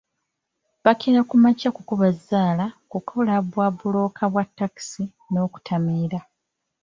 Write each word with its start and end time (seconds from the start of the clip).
Bakeera 0.85 1.21
ku 1.29 1.35
makya 1.43 1.69
kukuba 1.75 2.05
zzaala, 2.17 2.65
kukola 2.91 3.33
bwa 3.49 3.67
bbulooka 3.73 4.23
bwa 4.31 4.43
takisi 4.57 5.03
n’okutamiira. 5.31 6.19